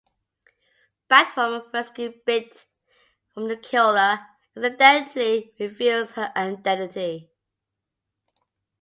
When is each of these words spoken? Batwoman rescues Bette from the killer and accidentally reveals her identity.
Batwoman 1.11 1.67
rescues 1.73 2.15
Bette 2.25 2.65
from 3.31 3.47
the 3.49 3.55
killer 3.55 4.25
and 4.55 4.65
accidentally 4.65 5.53
reveals 5.59 6.13
her 6.13 6.31
identity. 6.35 7.29